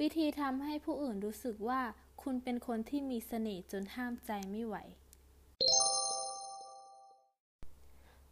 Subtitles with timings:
[0.00, 1.80] วิธีทำให้ผู้อื่นรู้สึกว่า
[2.22, 4.76] คุณเป็นคนที่มีเสน่ห์จนห้ามใจไม่ไหว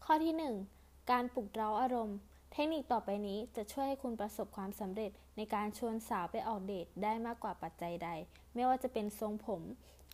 [0.04, 0.34] ข้อที่
[0.72, 2.18] 1 การปลุกเร้าอารมณ์
[2.52, 8.08] เทคนิคต่อไปนี้จะช่วยให้คุณประสบความสำเร็จในการชวนสาวไปออกเดทได้มากกว่าปัจจัยใด
[8.54, 9.62] ไม่ว่าจะเป็นทรงผม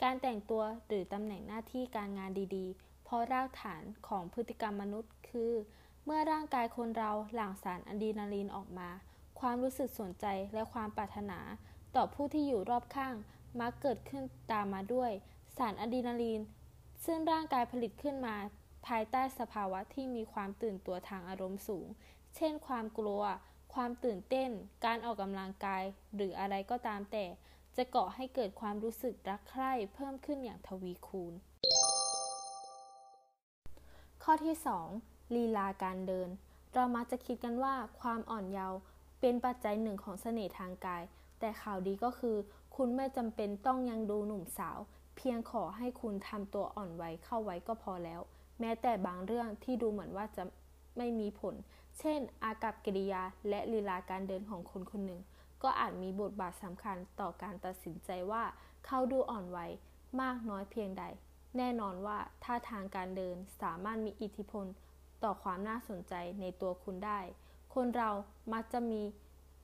[0.03, 5.53] การแต่งตัวหรือตำแหน่งหน้าที่การงานดีๆ เพราะรากฐานของพฤติกรรมมนุษย์คือ
[6.05, 8.91] เมื่อร่างกายคนเราหลั่งสารอะดรีนาลีนออกมา
[9.41, 11.41] ความรู้สึกสนใจและความปรารถนา
[11.97, 13.15] ต่อผู้ที่อยู่รอบข้าง
[13.61, 15.11] มักเกิดขึ้นตามมาด้วย
[15.57, 16.41] สารอะดรีนาลีน
[17.05, 18.37] ซึ่งร่างกายผลิตขึ้นมา
[18.87, 21.87] ภายใต้สภาวะที่มีความตื่นตัวทางอารมณ์สูง
[22.37, 23.23] เช่น ความกลัว
[23.75, 24.51] ความตื่นเต้น
[24.85, 25.83] การออกกำลังกาย
[26.15, 27.25] หรืออะไรก็ตามแต่
[27.77, 31.35] จะเกาะให้เกิดความรู้สึกรักใคร่เพิ่มขึ้นอย่างทวีคูณ
[34.23, 34.55] ข้อที่
[34.95, 36.29] 2 ลีลาการเดิน
[36.75, 38.79] เรามักจะคิดกันว่าความอ่อนเยาว์
[39.27, 41.03] เป็นปัจจัยหนึ่งของเสน่ห์ทางกาย
[41.39, 42.37] แต่ข่าวดีก็คือ
[42.77, 44.79] คุณไม่จำเป็นต้องยังดูหนุ่มสาว
[45.17, 48.21] เพียงขอให้คุณทำตัวอ่อนไหวเข้าไว้ก็พอแล้ว
[48.61, 50.45] แม้แต่บางเรื่องที่ดูเหมือนว่าจะ
[50.97, 51.55] ไม่มีผล
[51.99, 55.21] เช่น อากับกิริยาและลีลาการเดินของคนคนหนึ่ง
[55.63, 58.45] ก็อาจมีบทบาทสำคัญต่อการตัดสินใจว่า
[58.87, 59.59] เขาดูอ่อนไหว
[60.21, 61.05] มากน้อยเพียงใด
[61.57, 64.67] แน่นอนว่าท่าทางการเดินสามารถมีอิทธิพล
[65.25, 67.21] ต่อความน่าสนใจในตัวคุณได้
[67.75, 68.11] คนเรา
[68.53, 69.03] มักจะมี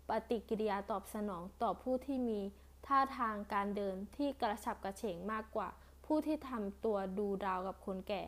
[0.08, 2.40] ปฏิกิริยาตอบสนองต่อผู้ที่มี
[2.86, 5.68] ท่าทางการเดินที่กระฉับกระเฉงมากกว่า
[6.06, 8.22] ผู้ที่ทำตัวดูราวกับคนแก่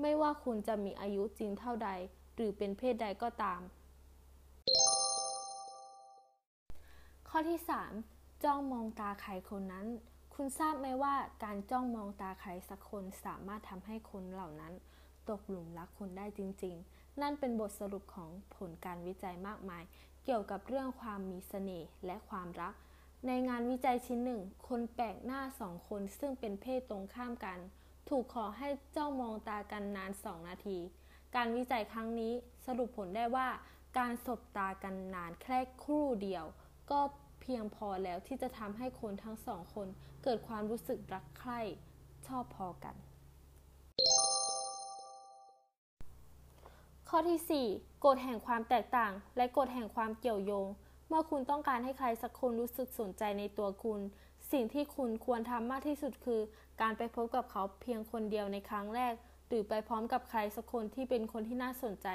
[0.00, 1.90] ไม่ว่าคุณจะมีอายุจริงเท่าใด
[2.34, 3.60] หรือเป็นเพศใดก็ตาม
[7.28, 7.60] ข้อที่
[8.02, 9.86] 3 จ้องมองตาใครคนนั้น
[10.34, 11.14] คุณทราบไหมว่า
[11.44, 14.72] การจ้องมองตาใครสักคนสามารถทำให้คนเหล่านั้น
[15.30, 19.82] ตกหลุมรักคุณได้จริง ๆ นั่นเป็นบทสรุปของผลการวิจัยมากมาย
[20.24, 22.74] เกี่ยวกับเรื่องความมีเสน่ห์และความรัก
[23.26, 27.58] ในงานวิจัยชิ้นหนึ่ง คนแปลกหน้าสองคนซึ่งเป็นเพศตรงข้ามกัน
[28.08, 30.78] ถูกขอให้เจ้ามองตากันนานสองนาที
[31.34, 32.32] การวิจัยครั้งนี้
[32.66, 33.48] สรุปผลได้ว่า
[33.98, 36.44] การสบตากันนานแค่ครู่เดียว
[36.90, 37.00] ก็
[37.40, 39.88] เพียงพอแล้วที่จะทำให้คนทั้งสองคน
[40.22, 41.60] เกิดความรู้สึกรักใคร่
[42.26, 42.96] ชอบพอกัน
[47.14, 50.66] ข้อที่ 4 กฎแห่งความแตกต่าง และกฎแห่งความเกี่ยวโยง
[51.08, 54.00] เมื่อคุณต้องการให้ใครสักคนรู้สึกสนใจในตัวคุณ
[54.52, 56.40] สิ่งที่คุณควรทำมากที่สุดคือ
[56.80, 59.14] การไปพบกับเขาเพียงคนเดียวในครั้งแรก
[59.48, 62.08] หรือไปพร้อมกับใครสักคนที่เป็นคนที่น่าสนใจ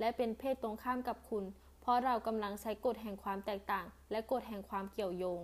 [0.00, 1.44] และเป็นเพศตรงข้ามกับคุณ
[1.80, 5.40] เพราะเรากำลังใช้กฎแห่งความแตกต่าง และกฎแห่งความเกี่ยวโยง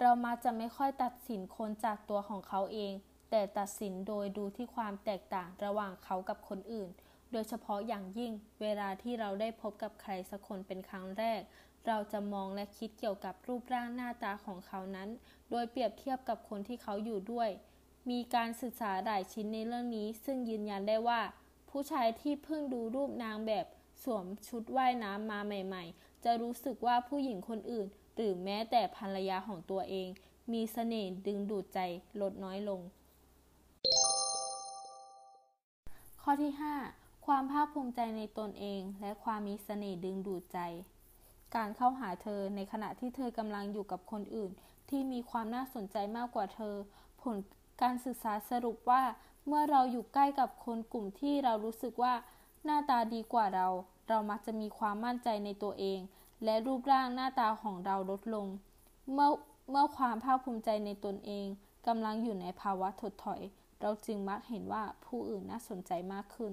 [0.00, 2.92] เรามาจะไม่ค่อยตัดสินคนจากตัวของเขาเอง
[3.34, 6.90] แต่ตัดสินโดยดูที่ความแตกต่างระหว่างเขากับคนอื่น
[7.32, 8.32] โดยเฉพาะอย่างยิ่ง
[8.62, 11.40] เวลาที่เราได้พบกับใครสักคนเป็นครั้งแรก
[11.86, 15.08] เราจะมองและคิดเกี่ยวกับรูปร่างหน้าตาของเขานั้น
[15.50, 17.50] โดยเปรียบเทียบกับคนที่เขาอยู่ด้วย
[18.10, 21.20] มีการศึกษาหลายชิ้นในเรื่องนี้ ซึ่งยืนยันได้ว่า
[21.70, 23.66] ผู้ชายที่เพิ่งดูรูปนางแบบ
[24.02, 30.08] สวมชุดว่ายน้ำมาใหม่ ๆ จะรู้สึกว่าผู้หญิงคนอื่น หรือแม้แต่ภรรยาของตัวเอง
[30.52, 31.78] มีเสน่ห์ดึงดูดใจ
[32.20, 32.80] ลดน้อยลง
[36.26, 36.52] ข้อที่
[36.88, 40.58] 5 ความภาคภูมิใจในตนเอง และความมีเสน่ห์ดึงดูดใจ
[41.54, 44.50] การเข้าหาเธอในขณะที่เธอกำลังอยู่กับคนอื่น
[44.88, 46.74] ที่มีความน่าสนใจมากกว่าเธอ
[47.22, 47.36] ผล
[47.82, 49.02] การศึกษาสรุปว่า
[49.46, 52.14] เมื่อเราอยู่ใกล้กับคนกลุ่มที่เรารู้สึกว่า
[52.64, 53.68] หน้าตาดีกว่าเรา
[54.08, 55.98] เรามักจะมีความมั่นใจในตัวเอง
[56.44, 58.46] และรูปร่างหน้าตาของเราลดลง
[59.12, 59.30] เมื่อ
[59.70, 61.46] เมื่อความภาคภูมิใจในตนเอง
[61.86, 63.40] กำลังอยู่ในภาวะถดถอย
[63.82, 66.52] เราจึงมักเห็นว่าผู้อื่นน่าสนใจมากขึ้น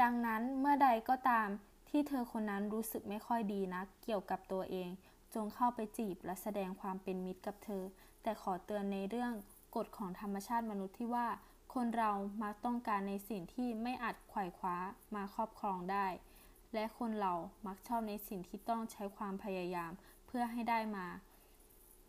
[0.00, 1.48] ดังนั้นเมื่อใดก็ตาม
[1.88, 4.88] ที่เธอคนนั้นรู้สึกไม่ค่อยดีนักเกี่ยวกับตัวเอง
[5.34, 7.82] จงเข้าไปจีบและแสดงความเป็นมิตรกับเธอ
[8.22, 9.32] แต่ขอเตือนในเรื่อง
[9.76, 11.28] กฎของธรรมชาติมนุษย์ที่ว่า
[11.74, 14.76] คนเรามักต้องการในสิ่งที่ไม่อาจไขว่คว้า
[15.14, 16.06] มาครอบครองได้
[16.74, 17.34] และคนเรา
[17.66, 19.92] มักชอบในสิ่งที่ต้องใช้ความพยายาม
[20.26, 21.06] เพื่อให้ได้มา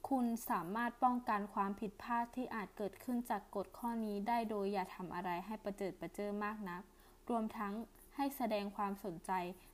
[0.09, 6.81] คุณสามารถป้องกันความผิดพลาดที่อาจเกิดขึ้นจากกฎข้อนี้ได้โดยอย่าทำอะไรให้ประเจิดประเจิอมากนัก
[7.29, 7.73] รวมทั้ง
[8.15, 9.31] ให้แสดงความสนใจ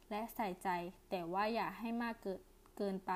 [0.10, 0.70] และใส่ใจ
[1.10, 2.40] แต่ว่าอย่าให้มากเกิน
[2.78, 3.12] เกินไป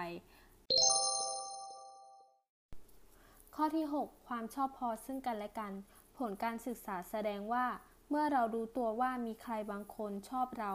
[3.56, 5.72] ข้อที่ 6 ความชอบพอซึ่งกันและกัน
[6.18, 7.66] ผลการศึกษาแสดงว่า
[8.10, 10.74] เมื่อเรารู้ตัวว่ามีใครบางคนชอบเรา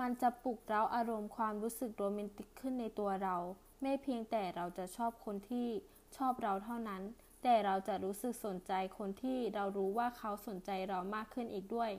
[0.00, 3.36] มันจะปลุกเร้าอารมณ์ความรู้สึกโรแมนติกขึ้นในตัวเรา
[3.82, 5.68] ไม่เพียงแต่เราจะชอบคนที่
[6.16, 7.02] ชอบเราเท่านั้น
[7.42, 11.90] แต่เราจะรู้สึกสนใจคนที่เรารู้ว่าเขาสนใจเรามากขึ้นอีกด้วย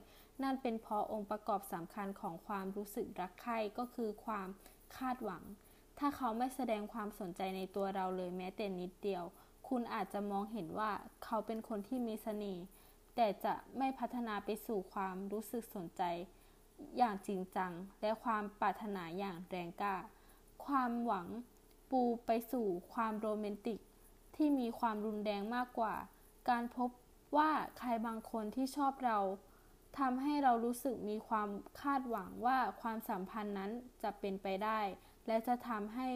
[0.44, 4.48] นั่นเป็นเพราะองค์ประกอบสำคัญของความรู้สึกรักใคร่ก็คือความ
[4.98, 5.44] คาดหวัง
[6.00, 9.24] ถ้าเขาไม่แสดงความสนใจในตัวเราเลยแม้แต่นิดเดียว
[9.70, 10.92] คุณอาจจะมองเห็นว่า
[11.24, 12.64] เขาเป็นคนที่มีเสน่ห์
[13.16, 16.04] แต่จะไม่พัฒนาไปสู่ความรู้สึกสนใจ
[16.98, 17.72] อย่างจริงจัง
[18.02, 19.96] และความปรารถนาอย่างแรงกล้า
[20.66, 21.28] ความหวัง
[21.92, 23.80] ปูไปสู่ความโรแมนติก
[24.36, 25.96] ที่มีความรุนแรงมากกว่า
[26.50, 26.90] การพบ
[27.38, 29.20] ว่าใครบางคนที่ชอบเรา
[30.00, 31.50] ทำให้เรารู้สึกมีความ
[31.82, 33.72] คาดหวังว่าความสัมพันธ์นั้น
[34.04, 34.80] จะเป็นไปได้
[35.28, 36.10] และจะทำให้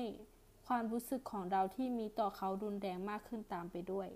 [0.68, 4.10] ความรู้สึกของเราที่มีต่อเขารุนแรงมากขึ้นตามไปด้วย